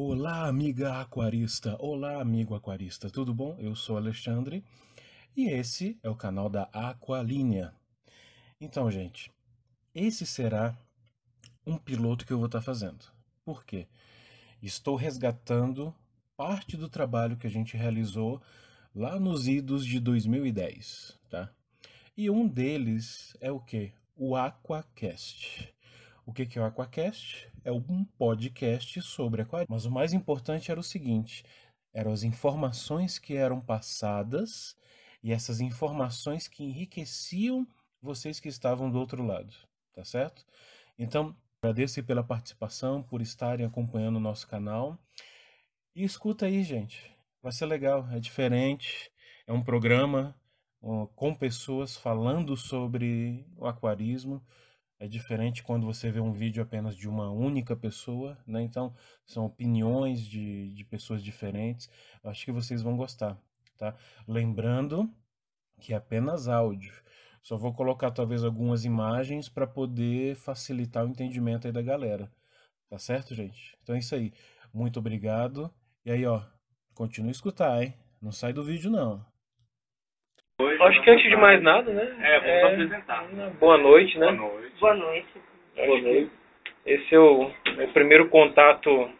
[0.00, 1.76] Olá, amiga aquarista!
[1.80, 3.10] Olá, amigo aquarista!
[3.10, 3.56] Tudo bom?
[3.58, 4.62] Eu sou Alexandre
[5.36, 7.74] e esse é o canal da Aqualinha.
[8.60, 9.28] Então, gente,
[9.92, 10.78] esse será
[11.66, 13.06] um piloto que eu vou estar fazendo.
[13.44, 13.88] Por quê?
[14.62, 15.92] Estou resgatando
[16.36, 18.40] parte do trabalho que a gente realizou
[18.94, 21.50] lá nos idos de 2010, tá?
[22.16, 23.92] E um deles é o que?
[24.14, 25.74] O Aquacast.
[26.28, 27.50] O que é o Aquacast?
[27.64, 29.74] É um podcast sobre aquarismo.
[29.74, 31.42] Mas o mais importante era o seguinte:
[31.90, 34.76] eram as informações que eram passadas
[35.22, 37.66] e essas informações que enriqueciam
[38.02, 39.54] vocês que estavam do outro lado,
[39.94, 40.44] tá certo?
[40.98, 44.98] Então, agradeço pela participação, por estarem acompanhando o nosso canal.
[45.96, 47.10] E escuta aí, gente.
[47.42, 49.10] Vai ser legal, é diferente.
[49.46, 50.38] É um programa
[51.16, 54.44] com pessoas falando sobre o aquarismo.
[55.00, 58.60] É diferente quando você vê um vídeo apenas de uma única pessoa, né?
[58.62, 58.92] Então,
[59.24, 61.88] são opiniões de, de pessoas diferentes.
[62.22, 63.38] Eu acho que vocês vão gostar,
[63.78, 63.94] tá?
[64.26, 65.08] Lembrando
[65.80, 66.92] que é apenas áudio.
[67.42, 72.28] Só vou colocar talvez algumas imagens para poder facilitar o entendimento aí da galera.
[72.90, 73.76] Tá certo, gente?
[73.82, 74.32] Então é isso aí.
[74.74, 75.70] Muito obrigado.
[76.04, 76.42] E aí, ó,
[76.94, 77.94] continue a escutar, hein?
[78.20, 79.24] Não sai do vídeo, não.
[80.60, 82.02] Acho que antes de mais nada, né?
[82.02, 83.28] É, vamos é, apresentar.
[83.60, 84.32] Boa noite, né?
[84.32, 84.67] Boa noite.
[84.80, 85.26] Boa noite.
[85.74, 86.30] Boa noite.
[86.86, 89.10] Esse é o, o primeiro contato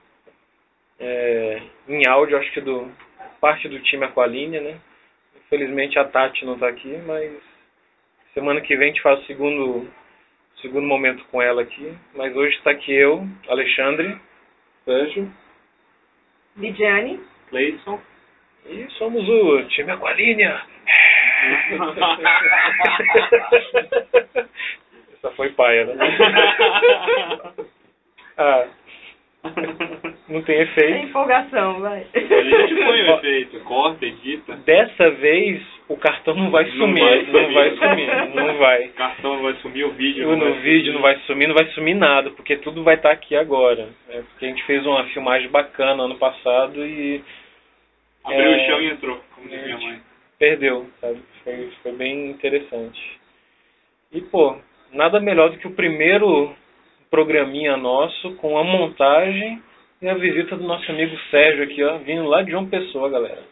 [1.00, 2.88] é, em áudio, acho que do
[3.40, 4.78] parte do time Aqualinha, né?
[5.36, 7.32] Infelizmente a Tati não está aqui, mas
[8.34, 9.90] semana que vem a gente faz o segundo,
[10.60, 11.92] segundo momento com ela aqui.
[12.14, 14.16] Mas hoje está aqui eu, Alexandre,
[14.84, 15.28] Sérgio,
[16.56, 18.00] Lidiane, Cleison
[18.64, 20.64] e somos o time Aqualinha.
[25.18, 25.94] Essa foi paia, né?
[28.38, 28.66] ah.
[30.28, 30.94] Não tem efeito.
[30.94, 32.06] É empolgação, vai.
[32.14, 34.56] A gente põe o efeito, corta, edita.
[34.56, 37.28] Dessa vez o cartão não vai sumir.
[37.28, 38.86] Não vai sumir, não vai.
[38.86, 40.94] O cartão não vai sumir, o vídeo não no vai vídeo sumir.
[40.94, 43.88] não vai sumir, não vai sumir nada, porque tudo vai estar aqui agora.
[44.10, 47.22] É porque a gente fez uma filmagem bacana ano passado e.
[48.24, 50.00] Abriu é, o chão e entrou, como diz minha mãe.
[50.38, 51.20] Perdeu, sabe?
[51.42, 53.00] Foi, foi bem interessante.
[54.12, 54.56] E, pô,
[54.92, 56.54] nada melhor do que o primeiro
[57.10, 59.62] programinha nosso com a montagem
[60.00, 63.42] e a visita do nosso amigo Sérgio aqui, ó, vindo lá de João Pessoa, galera.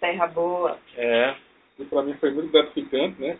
[0.00, 0.78] Terra boa.
[0.96, 1.34] É.
[1.78, 3.38] E para mim foi muito gratificante, né?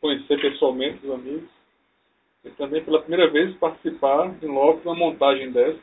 [0.00, 1.48] Conhecer pessoalmente os amigos.
[2.44, 5.78] E também pela primeira vez participar de logo de uma montagem dessa.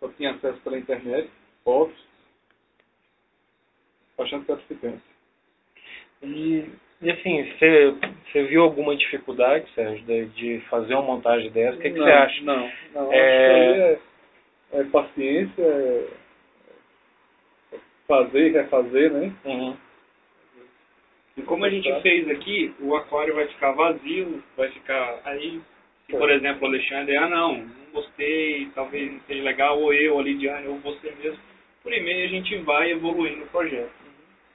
[0.00, 1.28] Só tinha acesso pela internet,
[1.64, 1.96] fotos.
[4.16, 5.02] Bastante gratificante.
[6.22, 6.70] E,
[7.00, 7.94] e assim, você,
[8.24, 11.76] você viu alguma dificuldade, Sérgio, de, de fazer uma montagem dessa?
[11.76, 12.42] O que, que não, você acha?
[12.42, 13.12] Não, não.
[13.12, 13.60] É...
[13.60, 16.06] Acho que é, é paciência, é
[18.08, 19.32] fazer e refazer, né?
[19.44, 19.76] Uhum.
[21.36, 25.60] E como a gente fez aqui, o aquário vai ficar vazio, vai ficar aí.
[26.06, 30.14] Se, por exemplo, o Alexandre, ah não, não gostei, talvez não seja legal, ou eu,
[30.14, 31.38] ou a Lidiane, ou você mesmo,
[31.82, 34.07] por e-mail a gente vai evoluindo o projeto.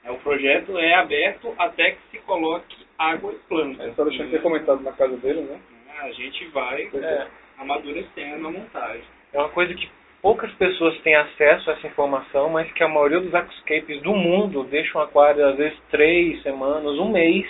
[0.04, 3.82] É, o projeto é aberto até que se coloque água e planta.
[3.82, 5.58] Essa Alexandre tinha comentado na casa dele, né?
[6.00, 7.26] A gente vai É.
[7.58, 9.02] amadurecendo a montagem.
[9.32, 9.88] É uma coisa que
[10.20, 14.64] poucas pessoas têm acesso a essa informação, mas que a maioria dos aquascapes do mundo
[14.64, 17.46] deixam o aquário às vezes três semanas, um mês,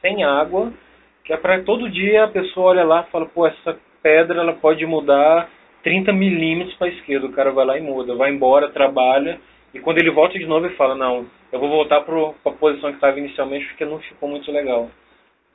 [0.00, 0.72] sem água,
[1.24, 4.52] que é para todo dia a pessoa olha lá e fala, pô, essa pedra ela
[4.54, 5.48] pode mudar
[5.82, 9.40] 30 milímetros para a esquerda, o cara vai lá e muda, vai embora, trabalha,
[9.74, 12.90] e quando ele volta de novo ele fala, não, eu vou voltar para a posição
[12.90, 14.88] que estava inicialmente porque não ficou muito legal.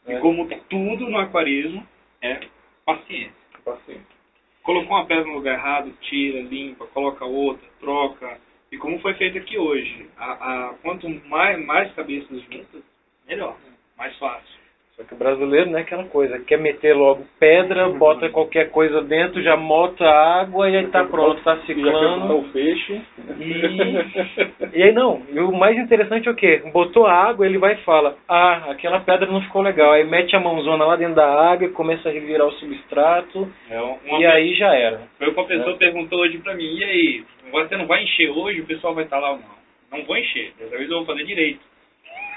[0.06, 0.20] E É.
[0.20, 1.88] como tudo no aquarismo,
[2.22, 2.42] é
[2.86, 3.34] paciência.
[3.64, 4.20] Paciência.
[4.64, 8.38] Colocou uma pedra no lugar errado, tira, limpa, coloca outra, troca.
[8.72, 12.84] E como foi feito aqui hoje, a, a, quanto mais, mais cabeças juntas,
[13.28, 13.56] melhor,
[13.98, 14.59] mais fácil.
[15.00, 19.02] Só que o brasileiro não é aquela coisa, quer meter logo pedra, bota qualquer coisa
[19.02, 22.38] dentro, já mota a água e aí tá pronto, tá ciclando.
[22.38, 23.02] o peixe.
[23.40, 26.62] E, e aí não, e o mais interessante é o quê?
[26.74, 29.94] Botou a água, ele vai e fala, ah, aquela pedra não ficou legal.
[29.94, 34.20] Aí mete a mãozona lá dentro da água e começa a revirar o substrato, É
[34.20, 35.00] e aí já era.
[35.18, 37.24] Foi o que uma pessoa perguntou hoje pra mim, e aí,
[37.54, 39.98] você não vai encher hoje, o pessoal vai estar lá ou não?
[39.98, 41.62] Não vou encher, dessa vez eu vou fazer direito.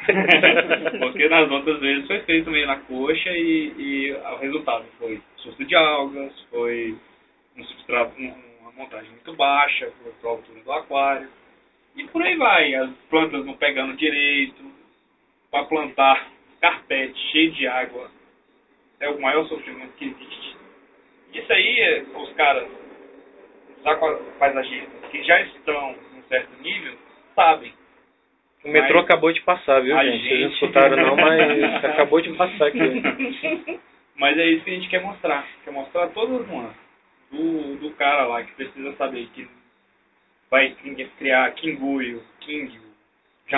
[0.99, 5.65] Porque nas outras vezes foi feito meio na coxa e, e o resultado foi susto
[5.65, 6.97] de algas, foi
[7.57, 9.91] um substrato, um- uma montagem muito baixa
[10.21, 11.29] para a altura do aquário.
[11.97, 14.63] E por aí vai, as plantas não pegando direito,
[15.51, 18.11] para plantar carpete cheio de água
[19.01, 20.57] é o maior sofrimento que existe.
[21.35, 22.69] Isso aí, os caras
[23.81, 26.97] os aquapaisagistas que já estão num certo nível
[27.35, 27.75] sabem.
[28.65, 30.23] O metrô Mas acabou de passar, viu, a gente?
[30.23, 32.79] Vocês não gente- escutaram não, mas acabou de passar aqui.
[34.15, 35.45] Mas é isso que a gente quer mostrar.
[35.65, 36.77] Quer mostrar todas as nuances.
[37.31, 39.49] Do, do cara lá que precisa saber que
[40.51, 42.83] vai cri- criar Kinguyo, Kingyu,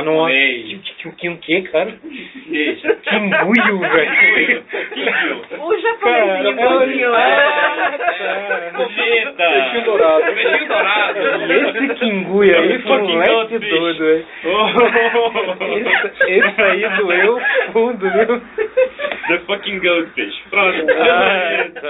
[0.02, 0.80] japonês.
[0.96, 1.92] Que, que, o que, cara?
[3.02, 4.64] Kinguyo, velho.
[4.94, 5.36] Kingyu.
[5.60, 6.40] O é-
[7.10, 8.72] né?
[8.74, 9.32] Cometa.
[9.36, 10.24] Peixinho dourado.
[10.24, 11.18] Peixinho dourado.
[11.52, 13.70] Esse Kinguyo aí foi um Fucking leque goldfish.
[13.70, 14.26] doido, velho.
[15.76, 17.40] Esse, esse aí doeu
[17.72, 18.40] fundo, viu?
[19.28, 20.42] The fucking goldfish.
[20.50, 20.86] Pronto.
[20.90, 21.80] Ah, tá.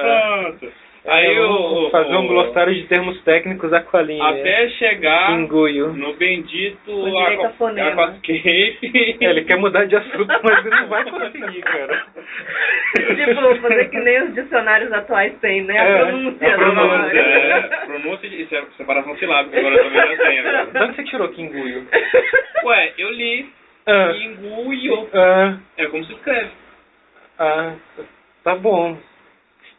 [0.60, 0.83] Pronto.
[1.06, 4.24] Aí Eu o- fazer um o- glossário de termos técnicos aqualinha.
[4.26, 5.92] Até chegar Kinguyo.
[5.92, 7.28] no bendito a
[7.88, 9.18] aquascape.
[9.20, 12.06] É, ele quer mudar de assunto, mas ele não vai conseguir, cara.
[12.96, 15.78] Tipo, fazer que nem os dicionários atuais têm, né?
[15.78, 16.48] A É, pronúncia.
[16.54, 17.18] a pronúncia.
[17.18, 20.42] É, pronúncia de isso é separação silábica, agora também tenho.
[20.42, 20.84] De Agora.
[20.86, 21.86] onde você tirou Kinguyo?
[22.64, 23.46] Ué, eu li
[23.86, 25.06] Ah, Inguyo.
[25.12, 26.48] ah, É como se escreve.
[27.38, 27.72] ah,
[28.42, 28.96] tá bom.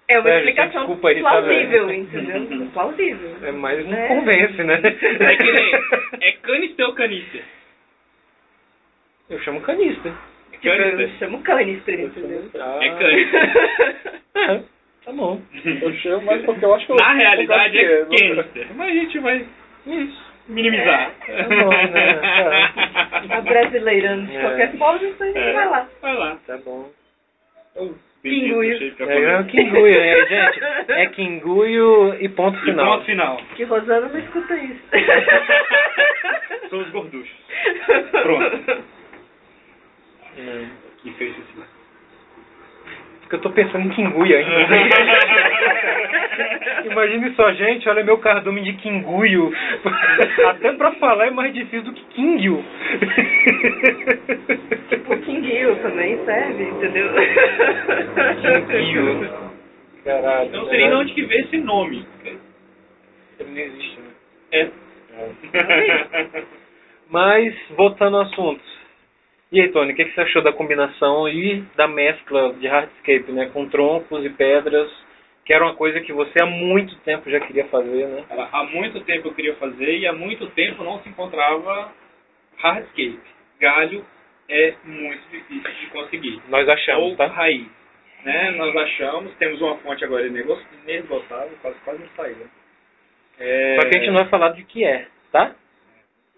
[0.07, 1.93] É uma É, explicação desculpa aí, tá plausível, vendo?
[2.15, 2.67] entendeu?
[2.73, 3.35] Plausível.
[3.41, 4.07] É, mas não É.
[4.07, 4.79] convence, né?
[4.83, 5.71] É que nem.
[6.21, 7.43] É canister ou canister?
[9.29, 10.13] Eu chamo canista.
[10.51, 11.09] Tipo, eu Canister.
[11.19, 12.49] chamo canister, entendeu?
[12.55, 13.41] Ah, É canister.
[14.35, 14.61] É,
[15.05, 15.41] tá bom.
[15.81, 18.67] Eu chamo, mas porque eu acho que eu Na realidade é eu- canister.
[18.75, 19.45] Mas a gente vai
[19.87, 20.33] Isso.
[20.47, 21.11] minimizar.
[21.27, 22.19] É, tá bom, né?
[23.37, 24.41] A brasileirando de É.
[24.41, 25.53] qualquer forma, isso aí É.
[25.53, 25.89] vai lá.
[26.01, 26.37] Vai lá.
[26.45, 26.89] Tá bom.
[28.29, 30.91] De É, é o Kinguyo, né, gente?
[30.91, 32.85] É Kinguyo e ponto E final.
[32.93, 33.37] ponto final.
[33.55, 34.81] Que Rosana não escuta isso.
[36.69, 37.35] São os gorduchos.
[38.11, 38.83] Pronto.
[40.37, 40.65] É.
[41.03, 41.74] Que fez isso.
[43.25, 44.75] Porque eu tô pensando em Kinguyo ainda.
[46.85, 49.51] Imagine só, gente, olha meu cardume de Kinguyo.
[50.47, 52.63] Até pra falar é mais difícil do que Kingyu.
[54.89, 57.09] tipo, Kinguio também serve, entendeu?
[58.69, 59.27] Kingyu.
[60.03, 60.51] Caralho.
[60.51, 62.05] Não sei nem de onde que veio esse nome.
[63.39, 64.11] Ele não existe, né?
[64.51, 64.69] É.
[67.09, 68.74] Mas, voltando ao assunto.
[69.51, 73.31] E aí, Tony, o que, que você achou da combinação e da mescla de hardscape,
[73.31, 73.49] né?
[73.53, 74.91] Com troncos e pedras,
[75.45, 78.25] que era uma coisa que você há muito tempo já queria fazer, né?
[78.51, 81.91] Há muito tempo eu queria fazer e há muito tempo não se encontrava
[82.61, 83.19] hardscape.
[83.59, 84.03] Galho
[84.49, 86.41] é muito difícil de conseguir.
[86.49, 87.27] Nós achamos, Ou tá?
[87.27, 87.67] raiz.
[88.23, 88.51] Né?
[88.51, 92.47] Nós achamos, temos uma fonte agora inesgotável, quase, quase não saiu.
[93.39, 93.77] É...
[93.79, 95.53] Só que a gente não vai falar de que é, tá?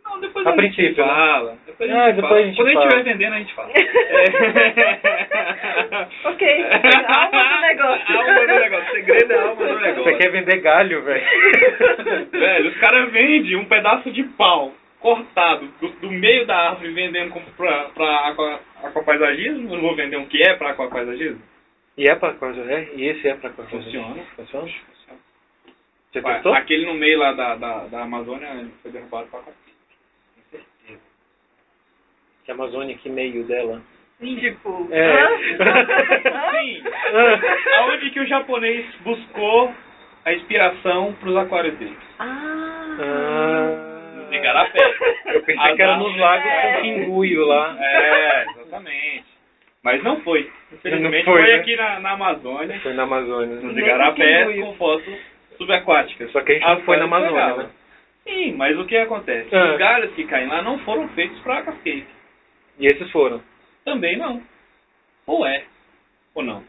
[0.10, 1.14] Não, depois A a, gente princípio, né?
[1.14, 1.58] fala.
[1.66, 2.40] Depois a Ah, gente depois fala.
[2.40, 2.88] a gente Quando a gente fala.
[2.96, 3.72] estiver vendendo, a gente fala.
[6.24, 6.66] Ok,
[7.08, 8.18] alma do negócio.
[8.18, 8.88] alma do negócio.
[8.88, 10.04] O segredo é a alma do negócio.
[10.04, 11.26] Você quer vender galho, velho?
[12.32, 17.34] Velho, os caras vendem um pedaço de pau cortado do, do meio da árvore vendendo
[17.56, 19.70] pra, pra aqua, aquapaisagismo.
[19.70, 21.42] Eu não vou vender um que é pra aquapaisagismo?
[21.98, 22.90] E é pra coisa, é?
[22.96, 23.70] E esse é pra coisa?
[23.72, 24.24] Funciona.
[24.36, 24.68] Funciona?
[26.12, 26.54] Você Vai, testou?
[26.54, 28.50] Aquele no meio lá da, da, da Amazônia
[28.82, 29.67] foi derrubado pra aquapaisagismo.
[32.48, 33.82] Que a Amazônia aqui meio dela.
[34.22, 35.28] Tipo, É.
[36.52, 36.84] Sim.
[37.78, 39.74] Aonde que o japonês buscou
[40.24, 41.98] a inspiração pros aquários dele?
[42.18, 42.98] Ah.
[43.02, 44.24] Ah.
[44.30, 44.80] No Igarapé.
[45.26, 47.76] Eu pensei que era nos lagos com pinguio lá.
[47.82, 49.26] É, exatamente.
[49.84, 50.50] Mas não foi.
[50.72, 51.56] Infelizmente Não foi, foi, né?
[51.58, 53.56] aqui na, na Amazônia, Foi na Amazônia.
[53.58, 55.14] nos igarapés com fotos
[55.58, 56.32] subaquáticas.
[56.32, 57.70] Só que a gente não foi na Amazônia, né?
[58.26, 59.54] Sim, mas o que acontece?
[59.54, 59.74] Ah.
[59.74, 62.06] Os galhos que caem lá não foram feitos para cascade.
[62.80, 63.42] E esses foram.
[63.86, 64.42] Também não.
[65.26, 65.64] Ou é,
[66.36, 66.64] ou não.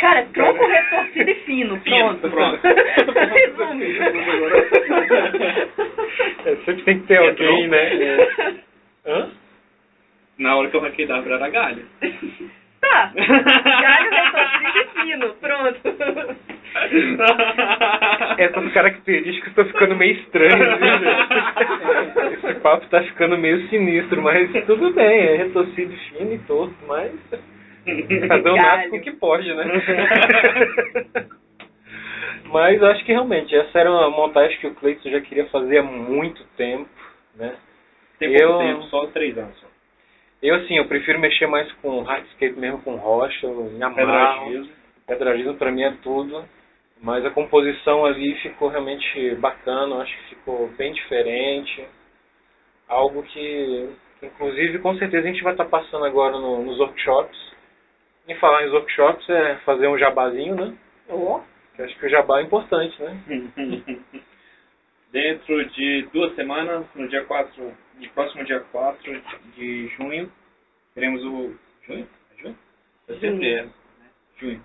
[0.00, 2.30] Cara, tronco retorcido e fino, Fino, pronto.
[2.30, 2.62] pronto.
[2.62, 3.86] Resume.
[6.44, 7.68] É, sempre tem que ter É alguém, tronco.
[7.68, 8.62] né?
[9.06, 9.30] Hã?
[10.38, 11.86] Na hora que eu ranquei da árvore era galho.
[12.80, 13.12] Tá.
[13.14, 15.80] Galho retorcido e fino, pronto.
[18.38, 22.34] Essas características estão ficando meio estranhas, viu, gente?
[22.46, 27.12] Esse papo tá ficando meio sinistro, mas tudo bem, é retorcido fino e todo, mas
[28.28, 29.64] cada um nasce com o que pode, né?
[32.52, 35.82] Mas acho que realmente essa era uma montagem que o Cleiton já queria fazer há
[35.82, 36.88] muito tempo,
[37.36, 37.54] né?
[38.18, 39.54] Tem pouco Eu- tempo, só três anos.
[39.60, 39.66] Só.
[40.42, 43.96] Eu assim, eu prefiro mexer mais com hardscape mesmo, com rocha, me amarro.
[45.06, 45.54] Pedragismo.
[45.56, 46.44] Pra mim é tudo.
[47.00, 51.84] Mas a composição ali ficou realmente bacana, eu acho que ficou bem diferente.
[52.88, 53.88] Algo que,
[54.22, 57.38] inclusive, com certeza a gente vai estar passando agora no- nos workshops.
[58.28, 60.74] Em falar em workshops é fazer um jabazinho, né?
[61.08, 61.40] Ó.
[61.78, 63.16] Eu acho que o jabá é importante, né?
[65.12, 69.22] Dentro de duas semanas, no dia 4, no próximo dia 4
[69.56, 70.30] de junho,
[70.94, 71.54] teremos o.
[71.86, 72.08] Junho?
[72.36, 72.58] É junho?
[73.08, 73.68] É setembro, né?
[74.38, 74.62] Junho.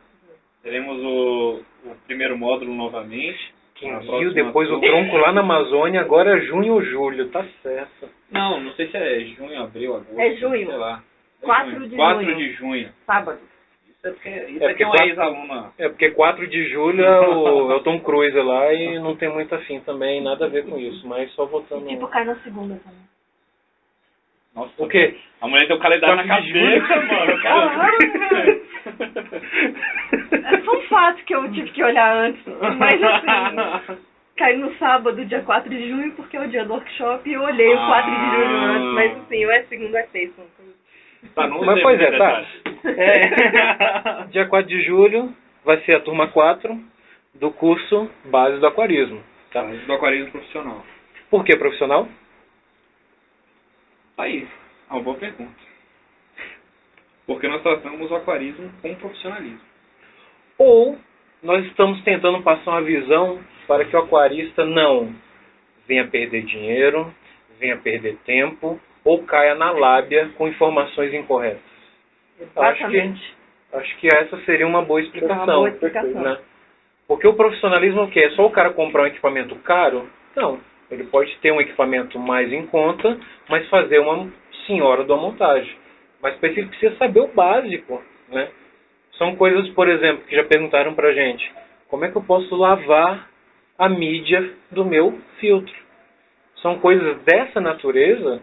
[0.62, 3.54] Teremos o, o primeiro módulo novamente.
[3.76, 8.08] Quem viu depois o tronco lá na Amazônia, agora é junho ou julho, tá certo.
[8.32, 10.20] Não, não sei se é junho, abril, agosto.
[10.20, 10.68] É junho.
[10.68, 11.04] Sei lá.
[11.42, 11.90] É 4 junho.
[11.90, 12.38] de 4 junho.
[12.38, 12.90] de junho.
[13.06, 13.40] Sábado.
[13.90, 15.74] Isso é porque, isso É é porque que é uma quatro- ex-aluna.
[15.78, 19.28] É porque 4 de julho é o, é o Tom Cruise lá e não tem
[19.30, 21.88] muito afim também, nada a ver com isso, mas só votando.
[21.88, 23.00] Tipo, cai na segunda também.
[24.56, 25.16] Nossa, O quê?
[25.42, 26.82] A mulher tem o calendário na de julho?
[26.88, 27.42] cabeça, mano.
[27.42, 27.98] Caralho,
[30.44, 32.42] É só um fato que eu tive que olhar antes.
[32.78, 33.98] Mas assim,
[34.38, 37.42] cai no sábado, dia 4 de junho, porque é o dia do workshop e eu
[37.42, 38.72] olhei o 4 de julho Ah.
[38.72, 38.94] antes.
[38.94, 40.42] Mas assim, ou é segunda é sexta.
[40.58, 40.74] sei.
[41.36, 42.44] Tá, não Mas pois é, tá.
[42.86, 45.34] É, dia 4 de julho
[45.66, 46.78] vai ser a turma 4
[47.36, 49.22] do curso Base do Aquarismo.
[49.52, 49.62] Tá?
[49.64, 50.84] Do aquarismo profissional.
[51.30, 52.08] Por que profissional?
[54.18, 54.48] Aí,
[54.90, 55.54] é uma boa pergunta.
[57.26, 59.62] Porque nós tratamos o aquarismo com profissionalismo.
[60.58, 60.98] Ou
[61.42, 65.14] nós estamos tentando passar uma visão para que o aquarista não
[65.88, 67.14] venha perder dinheiro,
[67.60, 71.62] venha perder tempo ou caia na lábia com informações incorretas.
[72.56, 73.36] Acho que, Exatamente.
[73.74, 75.44] acho que essa seria uma boa explicação.
[75.44, 76.22] Uma boa explicação.
[76.22, 76.38] né?
[77.08, 78.22] Porque o profissionalismo é o quê?
[78.22, 80.10] É só o cara comprar um equipamento caro?
[80.36, 80.60] Não.
[80.94, 83.18] Ele pode ter um equipamento mais em conta,
[83.50, 84.32] mas fazer uma
[84.68, 85.76] senhora da montagem.
[86.22, 88.50] Mas ele precisa saber o básico, né?
[89.18, 91.52] São coisas, por exemplo, que já perguntaram pra gente.
[91.88, 93.30] Como é que eu posso lavar
[93.78, 95.76] a mídia do meu filtro?
[96.62, 98.42] São coisas dessa natureza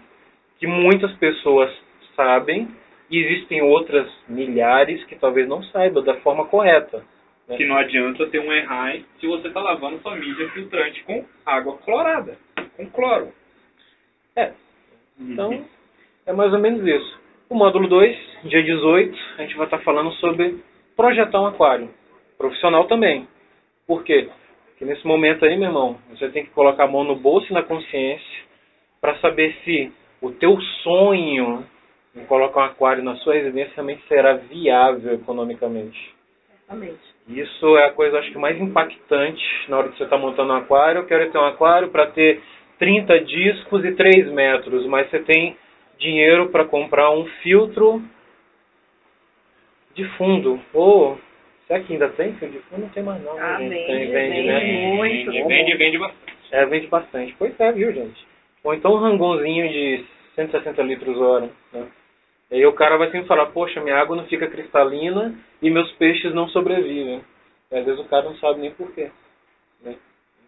[0.59, 1.71] que muitas pessoas
[2.15, 2.69] sabem
[3.11, 7.03] e existem outras milhares que talvez não saibam da forma correta.
[7.51, 7.57] Né?
[7.57, 11.77] Que não adianta ter um errai se você está lavando sua mídia filtrante com água
[11.79, 12.39] clorada,
[12.77, 13.33] com cloro.
[14.37, 14.53] É.
[15.19, 15.65] Então,
[16.25, 17.21] é mais ou menos isso.
[17.49, 20.63] O módulo 2, dia 18, a gente vai estar falando sobre
[20.97, 21.91] projetar um aquário.
[22.39, 23.29] Profissional também.
[23.87, 24.29] Por quê?
[24.69, 27.53] Porque nesse momento aí, meu irmão, você tem que colocar a mão no bolso e
[27.53, 28.45] na consciência
[29.01, 29.93] para saber se
[30.23, 31.67] o teu sonho
[32.15, 36.15] em colocar um aquário na sua residência realmente será viável economicamente.
[36.55, 37.10] Exatamente.
[37.29, 40.57] Isso é a coisa, acho que, mais impactante na hora de você estar montando um
[40.57, 41.01] aquário.
[41.01, 42.41] Eu quero ter um aquário para ter
[42.79, 45.57] 30 discos e 3 metros, mas você tem
[45.99, 48.03] dinheiro para comprar um filtro
[49.95, 50.61] de fundo.
[50.73, 51.21] Ou,
[51.67, 52.83] será que ainda tem filtro de fundo?
[52.83, 53.71] Não tem mais não, né, Ah, gente?
[53.71, 54.47] vende, tem, vende, vende.
[54.47, 54.93] né?
[54.97, 56.35] Muito vende, vende, vende bastante.
[56.53, 57.35] É, vende bastante.
[57.39, 58.27] Pois é, viu, gente?
[58.65, 61.87] Ou então um rangonzinho de 160 litros hora, né?
[62.51, 65.91] E aí o cara vai sempre falar, poxa, minha água não fica cristalina e meus
[65.93, 67.23] peixes não sobrevivem.
[67.71, 69.11] E às vezes o cara não sabe nem porquê.
[69.83, 69.95] Né?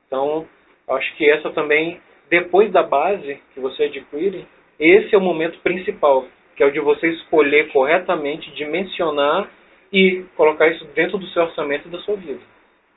[0.06, 0.46] Então,
[0.88, 4.46] acho que essa também, depois da base que você adquire,
[4.80, 9.48] esse é o momento principal, que é o de você escolher corretamente, dimensionar
[9.92, 12.40] e colocar isso dentro do seu orçamento e da sua vida.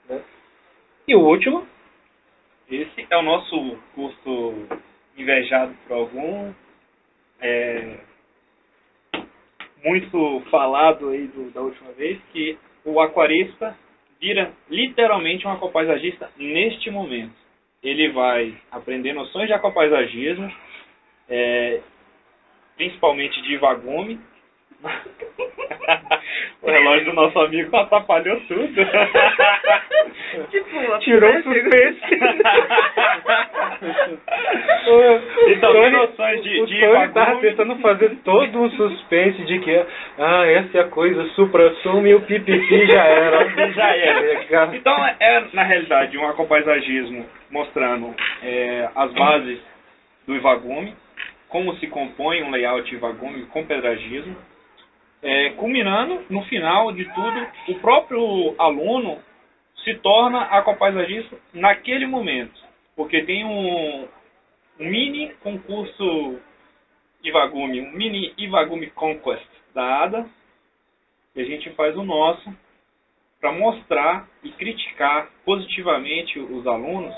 [0.09, 0.21] Né?
[1.07, 1.67] E o último,
[2.67, 4.67] Esse é o nosso curso
[5.15, 6.51] invejado por algum.
[7.39, 7.97] É,
[9.84, 13.75] muito falado aí do- da última vez, que o aquarista
[14.20, 17.34] vira literalmente um aquapaisagista neste momento.
[17.84, 20.51] Ele vai aprender noções de aquapaisagismo,
[21.29, 21.82] é,
[22.75, 24.20] principalmente de vagume.
[26.61, 28.73] o relógio do nosso amigo atrapalhou tudo.
[30.51, 32.01] Tipo, Tirou o suspense.
[35.47, 37.41] Então, tem noções de, o de Tony tava vagume.
[37.41, 39.85] tentando fazer todo um suspense de que
[40.19, 43.71] ah, essa é a coisa supra-sumo e o pipipi já era.
[43.73, 44.19] Já era.
[44.19, 44.75] Legal.
[44.75, 48.13] Então, é, na realidade, um aquapaisagismo mostrando
[48.43, 49.59] é, as bases
[50.27, 50.93] do Ivagume,
[51.49, 54.35] como se compõe um layout Ivagume com pedagismo,
[55.25, 59.17] é, culminando, no final de tudo, o próprio aluno
[59.84, 62.53] se torna aquapaisagista naquele momento,
[62.96, 64.08] porque tem um,
[64.79, 66.39] um mini concurso
[67.24, 70.29] Ivagume, um mini Ivagume Conquest da ADA,
[71.36, 72.55] e a gente faz o nosso
[73.41, 77.15] para mostrar e criticar positivamente os alunos,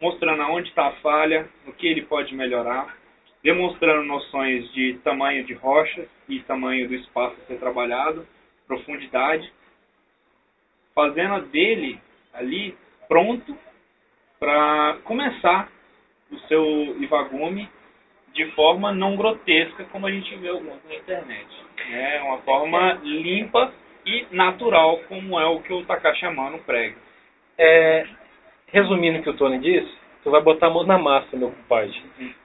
[0.00, 2.96] mostrando aonde está a falha, no que ele pode melhorar,
[3.42, 8.26] demonstrando noções de tamanho de rochas e tamanho do espaço a ser trabalhado,
[8.66, 9.52] profundidade,
[10.94, 12.00] fazendo dele
[12.32, 12.76] ali
[13.08, 13.56] pronto
[14.38, 15.68] para começar
[16.30, 17.68] o seu Ivagume
[18.32, 21.46] de forma não grotesca como a gente vê alguns na internet.
[21.90, 23.72] É uma forma limpa
[24.06, 26.96] e natural, como é o que o Takashi Amano prega.
[27.58, 28.06] É,
[28.68, 29.92] resumindo o que o Tony disse,
[30.24, 32.02] tu vai botar a mão na massa, meu compadre.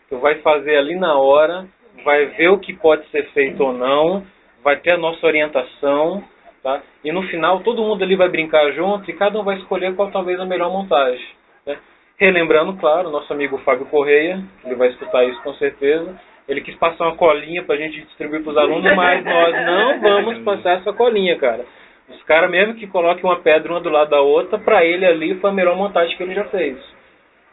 [0.10, 1.68] Tu vai fazer ali na hora,
[2.04, 4.24] vai ver o que pode ser feito ou não,
[4.64, 6.24] vai ter a nossa orientação,
[6.64, 6.82] tá?
[7.04, 10.12] E no final todo mundo ali vai brincar junto e cada um vai escolher qual
[10.12, 11.26] talvez a melhor montagem.
[11.66, 11.78] Né?
[12.18, 16.20] Relembrando, claro, nosso amigo Fábio Correia, ele vai escutar isso com certeza.
[16.48, 20.78] Ele quis passar uma colinha pra gente distribuir pros alunos, mas nós não vamos passar
[20.78, 21.66] essa colinha, cara.
[22.10, 25.36] Os caras, mesmo que coloquem uma pedra uma do lado da outra, para ele ali
[25.36, 26.78] foi a melhor montagem que ele já fez.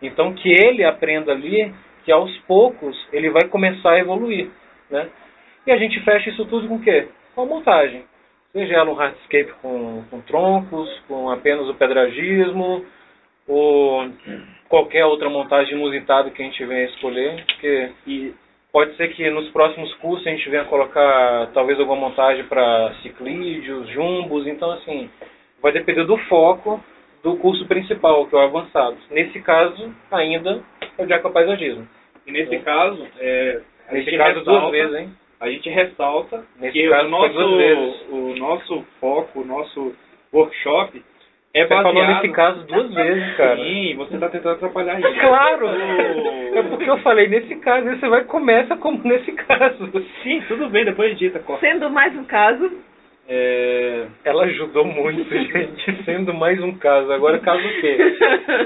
[0.01, 1.75] Então que ele aprenda ali
[2.05, 4.51] que aos poucos ele vai começar a evoluir,
[4.91, 5.09] né?
[5.67, 7.09] E a gente fecha isso tudo com o quê?
[7.35, 8.05] Com a montagem.
[8.53, 12.85] Seja ela um hardscape com, com troncos, com apenas o pedragismo,
[13.49, 14.09] ou
[14.69, 18.35] qualquer outra montagem inusitada que a gente venha escolher, porque e
[18.73, 23.89] pode ser que nos próximos cursos a gente venha colocar talvez alguma montagem para ciclídeos,
[23.91, 25.11] jumbos, então assim,
[25.63, 26.83] vai depender do foco
[27.23, 28.97] do curso principal, que é o avançado.
[29.11, 30.63] Nesse caso, ainda
[30.99, 31.89] é o de aquapaisagismo.
[32.27, 35.11] E nesse caso, é, a nesse caso ressalta, duas vezes, hein?
[35.41, 39.95] A gente ressalta nesse que caso, o, nosso, o nosso foco, o nosso
[40.33, 41.03] workshop
[41.53, 41.95] é você baseado...
[41.95, 43.57] falou nesse caso duas vezes, cara.
[43.57, 45.21] Sim, você está tentando atrapalhar isso.
[45.21, 45.69] Claro!
[45.69, 49.91] é porque eu falei nesse caso, você vai começa como nesse caso.
[50.23, 51.39] Sim, tudo bem, depois edita.
[51.41, 51.65] Corta.
[51.67, 52.73] Sendo mais um caso,
[53.29, 54.07] é...
[54.25, 57.11] Ela ajudou muito, gente, sendo mais um caso.
[57.13, 57.97] Agora, caso o quê?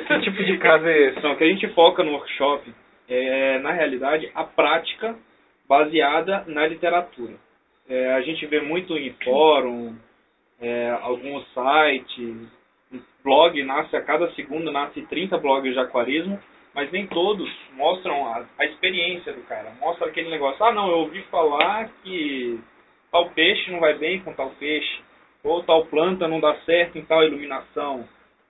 [0.09, 1.19] Que tipo de caso é esse?
[1.19, 2.73] Então, o que a gente foca no workshop
[3.09, 5.17] é, na realidade, a prática
[5.69, 7.35] baseada na literatura.
[7.89, 9.97] É, a gente vê muito em fórum,
[10.61, 12.49] é, alguns sites,
[13.25, 16.39] blog nasce a cada segundo, nasce 30 blogs de aquarismo,
[16.75, 19.73] mas nem todos mostram a, a experiência do cara.
[19.81, 22.61] Mostra aquele negócio, ah não, eu ouvi falar que
[23.11, 25.01] tal peixe não vai bem com tal peixe,
[25.43, 28.07] ou tal planta não dá certo em tal iluminação,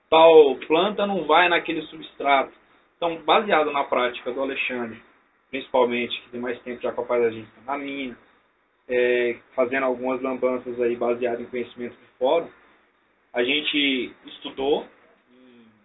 [0.09, 2.58] tal planta não vai naquele substrato.
[2.99, 5.01] Então, baseado na prática do Alexandre,
[5.49, 8.13] principalmente, que tem mais tempo já com a paisagista, na minha,
[8.89, 12.49] é, fazendo algumas lambanças aí baseado em conhecimento de fórum,
[13.33, 14.85] a gente estudou,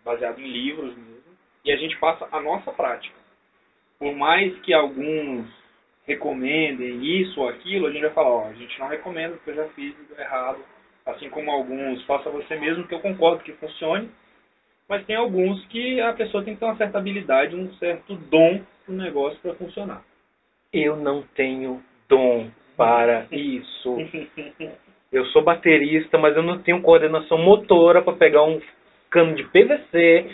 [0.05, 3.15] baseado em livros mesmo, e a gente passa a nossa prática.
[3.97, 5.47] Por mais que alguns
[6.09, 9.55] recomendem isso ou aquilo, a gente vai falar, ó, a gente não recomenda porque eu
[9.55, 10.59] já fiz e errado.
[11.07, 14.11] Assim como alguns, faça você mesmo, que eu concordo que funcione,
[14.89, 18.61] mas tem alguns que a pessoa tem que ter uma certa habilidade, um certo dom
[18.89, 20.03] no negócio para funcionar.
[20.73, 23.97] Eu não tenho dom para isso.
[25.13, 28.61] Eu sou baterista, mas eu não tenho coordenação motora para pegar um
[29.15, 30.27] cano de PVC,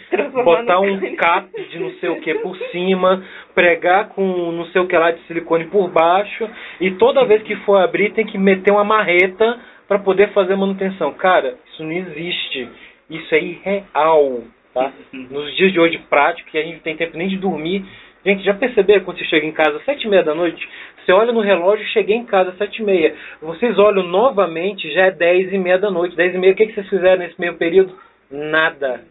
[0.43, 3.23] botar um cap de não sei o que por cima,
[3.55, 6.49] pregar com não sei o que lá de silicone por baixo
[6.81, 11.13] e toda vez que for abrir tem que meter uma marreta para poder fazer manutenção.
[11.13, 12.71] Cara, isso não existe.
[13.11, 14.93] Isso é irreal, tá?
[15.13, 17.85] Nos dias de hoje prático, que a gente não tem tempo nem de dormir.
[18.25, 20.67] Gente, já perceberam quando você chega em casa às sete e meia da noite?
[21.05, 23.15] Você olha no relógio, cheguei em casa às sete e meia.
[23.41, 26.15] Vocês olham novamente, já é dez e meia da noite.
[26.15, 27.99] Dez e meia, o que, que vocês fizeram nesse meio período?
[28.31, 29.05] Nada.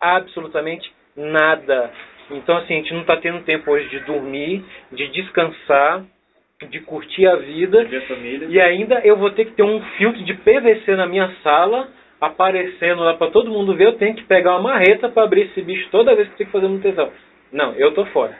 [0.00, 1.90] Absolutamente nada.
[2.30, 6.04] Então, assim, a gente não está tendo tempo hoje de dormir, de descansar,
[6.70, 7.84] de curtir a vida.
[8.48, 11.88] E ainda eu vou ter que ter um filtro de PVC na minha sala,
[12.22, 13.86] aparecendo lá para todo mundo ver.
[13.86, 16.52] Eu tenho que pegar uma marreta para abrir esse bicho toda vez que tenho que
[16.52, 17.12] fazer manutenção.
[17.50, 18.38] Não, eu tô fora.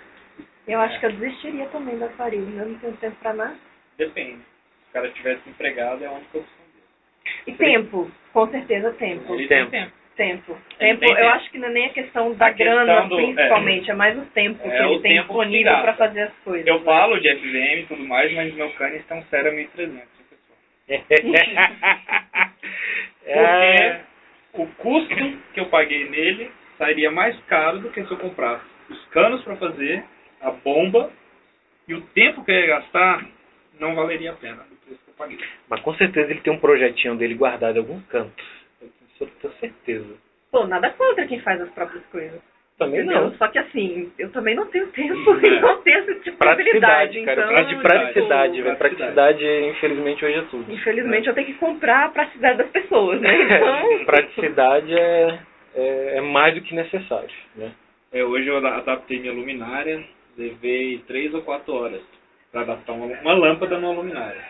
[0.67, 2.61] Eu acho que eu desistiria também do aquarismo.
[2.61, 3.57] Eu não tenho tempo para nada.
[3.99, 4.39] Depende.
[4.39, 6.87] Se o cara tivesse empregado, é a única opção dele.
[7.47, 9.35] E tempo, com certeza tempo.
[9.35, 9.71] Ele tempo.
[9.73, 9.93] tempo.
[10.15, 10.57] Tempo.
[10.79, 13.89] Tempo, eu acho que não é nem a questão da a grana, questão do, principalmente,
[13.89, 16.67] é, é, mais o tempo é, que ele tem disponível para fazer as coisas.
[16.67, 16.85] Eu né?
[16.85, 20.07] falo de FVM e tudo mais, mas meu canis tem um Cera 1300,
[23.25, 24.01] Porque
[24.55, 29.05] o custo que eu paguei nele sairia mais caro do que se eu comprasse os
[29.07, 30.05] canos para fazer,
[30.41, 31.11] a bomba
[31.87, 33.27] e o tempo que eu ia gastar
[33.79, 35.39] não valeria a pena do preço que eu paguei.
[35.69, 38.43] Mas com certeza ele tem um projetinho dele guardado em algum canto
[39.23, 40.15] eu tenho certeza.
[40.51, 42.41] Pô, nada contra quem faz as próprias coisas.
[42.79, 43.23] Também entendeu?
[43.23, 43.35] não.
[43.35, 47.25] Só que assim, eu também não tenho tempo e não tenho esse tipo de habilidade.
[47.25, 48.77] Cara, então, de praticidade, velho.
[48.77, 50.73] Praticidade, infelizmente, hoje é tudo.
[50.73, 53.33] Infelizmente, eu tenho que comprar a praticidade das pessoas, né?
[53.43, 54.05] Então...
[54.07, 55.39] praticidade é,
[55.75, 57.73] é, é, mais do que necessário, né?
[58.13, 60.03] É, hoje eu adaptei minha luminária,
[60.37, 62.03] levei três ou quatro horas
[62.51, 64.43] para adaptar uma, uma lâmpada numa luminária.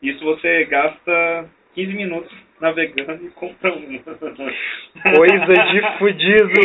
[0.00, 3.98] Isso você gasta 15 minutos navegando e compra uma.
[5.16, 6.60] Coisa de fudido.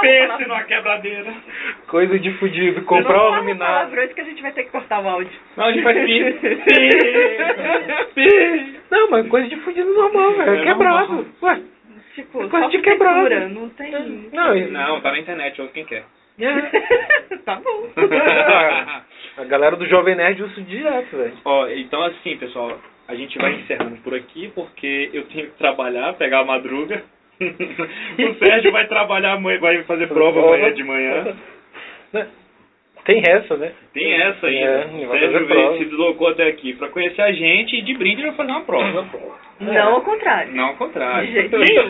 [0.00, 1.34] Pense numa quebradeira.
[1.88, 2.82] Coisa de fudido.
[2.82, 3.74] Comprar uma luminária.
[3.74, 5.38] palavrões que a gente vai ter que cortar o áudio.
[5.56, 6.32] Não, a gente vai pi.
[6.32, 6.56] pi.
[8.14, 8.80] pi.
[8.90, 10.54] Não, mas coisa de fudido normal, velho.
[10.54, 11.26] É quebrado.
[11.42, 11.62] Ué.
[12.14, 13.48] Tipo, só de quebrado.
[13.48, 13.90] não tem...
[14.32, 16.04] Não, Não, tá na internet, ouve quem quer.
[17.44, 17.88] tá bom.
[19.36, 21.38] a galera do Jovem Nerd usa direto, velho.
[21.44, 26.14] Ó, então assim, pessoal, a gente vai encerrando por aqui porque eu tenho que trabalhar,
[26.14, 27.02] pegar a madruga.
[27.40, 31.36] o Sérgio vai trabalhar amanhã, vai fazer prova amanhã de manhã.
[33.04, 33.72] Tem essa, né?
[33.92, 34.70] Tem essa ainda.
[34.70, 37.94] É, o vai Sérgio veio, se deslocou até aqui pra conhecer a gente e de
[37.94, 39.06] brinde ele vai fazer uma prova.
[39.60, 40.52] Não ao contrário.
[40.52, 41.26] Não ao contrário.
[41.26, 41.84] De jeito De nenhum.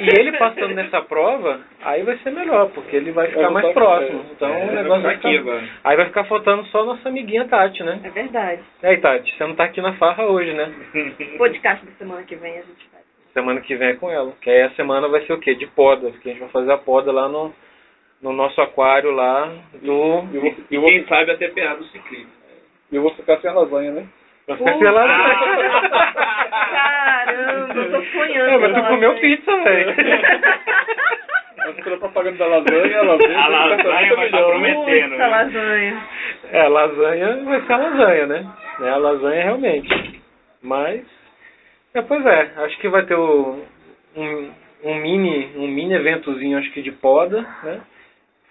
[0.00, 4.24] E ele passando nessa prova, aí vai ser melhor, porque ele vai ficar mais próximo.
[4.32, 5.64] Então É, o vai negócio ficar vai aqui agora.
[5.84, 8.00] Aí vai ficar faltando só nossa amiguinha Tati, né?
[8.04, 8.62] É verdade.
[8.82, 10.72] E aí, Tati, você não tá aqui na farra hoje, né?
[11.36, 13.04] Podcast da semana que vem a gente faz.
[13.34, 14.32] Semana que vem é com ela.
[14.40, 15.54] Que aí a semana vai ser o quê?
[15.54, 17.52] De poda, porque a gente vai fazer a poda lá no,
[18.22, 19.50] no nosso aquário lá
[19.82, 20.24] do...
[20.32, 22.30] E eu vou, eu vou, quem sabe a TPA do ciclismo.
[22.92, 24.06] eu vou ficar sem a lasanha, né?
[24.46, 25.06] Vai ficar sem lá.
[26.50, 28.50] Caramba, eu tô sonhando.
[28.50, 29.20] É, mas tu com comeu lasanha.
[29.36, 29.94] pizza, velho.
[31.62, 34.50] Mas propaganda da lasanha, a lasanha, A lasanha vai estar melhor.
[34.50, 35.10] prometendo.
[35.12, 36.02] Puta, lasanha.
[36.52, 38.46] É, a lasanha vai ser a lasanha, né?
[38.80, 40.20] É a lasanha realmente.
[40.62, 41.02] Mas,
[41.94, 43.62] é, pois é, acho que vai ter o-
[44.16, 44.50] um,
[44.84, 47.80] um mini um mini eventozinho, acho que de poda, né?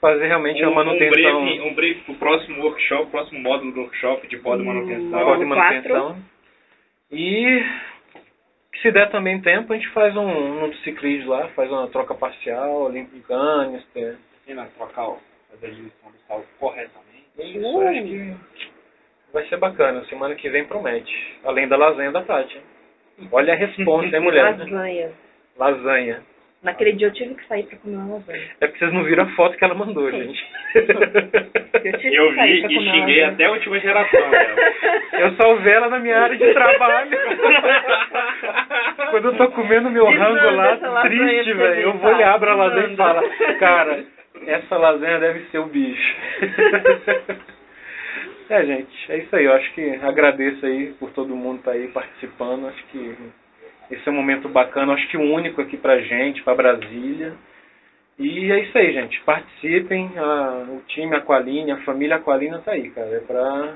[0.02, 1.12] Fazer realmente a Um, um manutenção.
[1.46, 5.38] breve, um breve pro próximo workshop, próximo módulo do workshop de poda Hum, manutenção.
[5.40, 6.18] de manutenção.
[7.12, 7.66] E
[8.82, 12.90] se der também tempo, a gente faz um, um ciclismo lá, faz uma troca parcial,
[12.90, 14.18] limpa um canister.
[14.48, 15.18] E na trocar, ó,
[15.52, 17.26] fazer a diluição do sal corretamente.
[17.38, 18.34] Isso, eu acho que
[19.34, 20.04] vai ser bacana.
[20.06, 21.14] Semana que vem promete.
[21.44, 22.60] Além da lasanha da Tati.
[23.32, 24.56] Olha a resposta, hein, mulher?
[24.58, 25.12] Lasanha.
[25.58, 26.24] Lasanha.
[26.62, 28.44] Naquele dia eu tive que sair pra comer uma lasanha.
[28.60, 30.46] É porque vocês não viram a foto que ela mandou, gente.
[30.76, 33.28] Eu tive Eu que sair vi pra e comer xinguei lasanha.
[33.34, 34.56] até a última geração dela.
[35.14, 37.18] Eu salvei ela na minha área de trabalho.
[39.12, 41.82] Quando eu tô comendo meu Me rango lá, lasanha triste, pra velho.
[41.82, 42.34] Eu vou e tá?
[42.34, 44.04] abro a Me lasanha e falo, cara,
[44.46, 46.16] essa lasanha deve ser o bicho.
[48.50, 49.46] É, gente, é isso aí.
[49.46, 52.68] Eu acho que agradeço aí por todo mundo estar aí participando.
[52.68, 53.16] Acho que
[53.92, 54.94] esse é um momento bacana.
[54.94, 57.34] Acho que único aqui pra gente, pra Brasília.
[58.18, 59.20] E é isso aí, gente.
[59.22, 60.12] Participem.
[60.18, 63.08] A- o time Aqualine, a família Aqualina tá aí, cara.
[63.16, 63.74] É pra,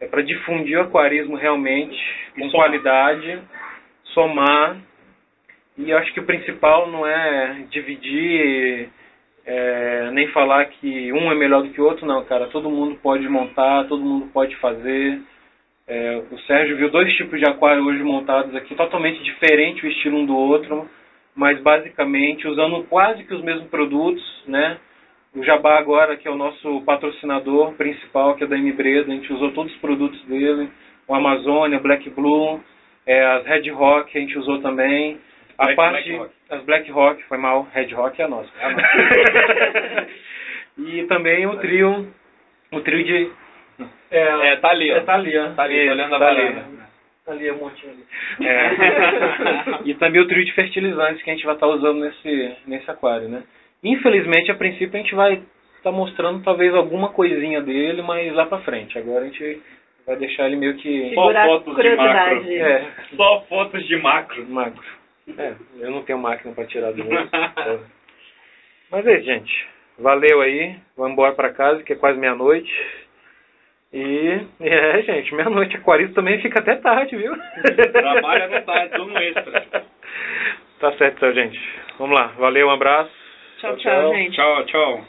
[0.00, 1.96] é pra difundir o aquarismo realmente,
[2.34, 2.66] com somar.
[2.66, 3.38] qualidade,
[4.14, 4.76] somar.
[5.76, 8.88] E acho que o principal não é dividir,
[9.46, 12.48] é, nem falar que um é melhor do que o outro, não, cara.
[12.48, 15.20] Todo mundo pode montar, todo mundo pode fazer.
[15.86, 20.18] É, o Sérgio viu dois tipos de aquário hoje montados aqui, totalmente diferente o estilo
[20.18, 20.88] um do outro,
[21.34, 24.78] mas basicamente usando quase que os mesmos produtos, né?
[25.34, 29.14] O Jabá agora, que é o nosso patrocinador principal, que é da M Breda, a
[29.14, 30.68] gente usou todos os produtos dele,
[31.08, 32.60] o Amazônia, Black Blue,
[33.06, 35.18] é, as Red Rock a gente usou também.
[35.58, 38.50] A Black- parte, Black as Black Rock, foi mal, Red Rock é a nossa.
[38.60, 40.08] É a nossa.
[40.78, 42.12] e também o trio,
[42.72, 43.30] o trio de...
[44.10, 44.96] É, É, tá ali, ó.
[44.96, 45.50] é, tá ali, ó.
[45.52, 46.42] Tá ali, olhando a tá ali.
[46.42, 46.82] varanda.
[47.24, 48.04] Tá ali, um montinho ali.
[48.48, 48.70] É.
[49.90, 53.28] e também o trio de fertilizantes que a gente vai estar usando nesse, nesse aquário,
[53.28, 53.42] né?
[53.82, 55.42] Infelizmente, a princípio, a gente vai
[55.76, 58.98] estar mostrando talvez alguma coisinha dele, mas lá pra frente.
[58.98, 59.60] Agora a gente
[60.06, 61.12] vai deixar ele meio que...
[61.14, 62.52] Só fotos de macro.
[62.52, 64.46] É, Só fotos de macro.
[64.48, 64.84] magro.
[65.38, 67.28] É, eu não tenho máquina pra tirar do outro.
[68.90, 69.66] Mas é isso, gente.
[69.98, 70.74] Valeu aí.
[70.96, 72.70] Vamos embora pra casa, que é quase meia-noite.
[73.92, 75.76] E é, gente, meia-noite.
[75.76, 77.32] Aquarista também fica até tarde, viu?
[77.92, 79.84] Trabalha no tarde, turno extra.
[80.80, 81.60] Tá certo, então, gente.
[81.98, 82.28] Vamos lá.
[82.38, 83.12] Valeu, um abraço.
[83.58, 84.34] Tchau, tchau, gente.
[84.34, 85.04] Tchau, tchau.